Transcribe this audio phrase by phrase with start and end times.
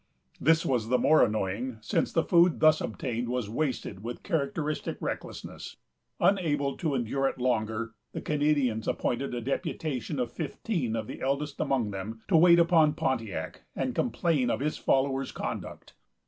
[0.39, 5.75] This was the more annoying, since the food thus obtained was wasted with characteristic recklessness.
[6.19, 11.59] Unable to endure it longer, the Canadians appointed a deputation of fifteen of the eldest
[11.59, 15.93] among them to wait upon Pontiac, and complain of his followers' conduct.